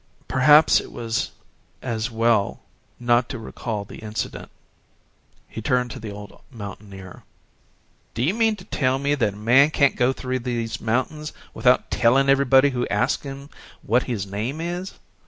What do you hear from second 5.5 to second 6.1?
turned to the